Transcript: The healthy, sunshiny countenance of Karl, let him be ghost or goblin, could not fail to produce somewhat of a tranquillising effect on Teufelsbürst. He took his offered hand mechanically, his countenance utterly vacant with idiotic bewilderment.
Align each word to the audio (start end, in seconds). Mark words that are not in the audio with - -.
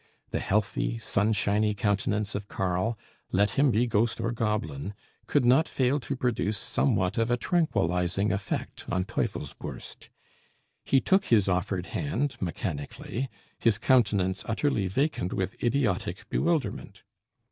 The 0.31 0.39
healthy, 0.39 0.97
sunshiny 0.97 1.75
countenance 1.75 2.33
of 2.33 2.47
Karl, 2.47 2.97
let 3.31 3.51
him 3.51 3.69
be 3.69 3.85
ghost 3.85 4.19
or 4.19 4.31
goblin, 4.31 4.95
could 5.27 5.45
not 5.45 5.69
fail 5.69 5.99
to 5.99 6.15
produce 6.15 6.57
somewhat 6.57 7.19
of 7.19 7.29
a 7.29 7.37
tranquillising 7.37 8.31
effect 8.31 8.85
on 8.89 9.05
Teufelsbürst. 9.05 10.09
He 10.83 11.01
took 11.01 11.25
his 11.25 11.47
offered 11.47 11.85
hand 11.93 12.35
mechanically, 12.39 13.29
his 13.59 13.77
countenance 13.77 14.43
utterly 14.47 14.87
vacant 14.87 15.33
with 15.33 15.63
idiotic 15.63 16.27
bewilderment. 16.29 17.03